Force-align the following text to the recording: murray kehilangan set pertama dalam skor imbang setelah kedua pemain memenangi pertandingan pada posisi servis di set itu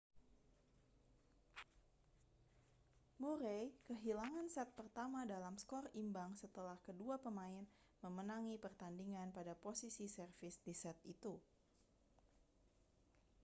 murray 3.21 3.63
kehilangan 3.87 4.47
set 4.55 4.69
pertama 4.79 5.19
dalam 5.33 5.55
skor 5.63 5.83
imbang 6.03 6.31
setelah 6.43 6.73
kedua 6.87 7.15
pemain 7.25 7.63
memenangi 8.03 8.55
pertandingan 8.65 9.27
pada 9.37 9.53
posisi 9.63 10.05
servis 10.15 10.55
di 10.65 10.73
set 10.81 10.97
itu 11.13 11.33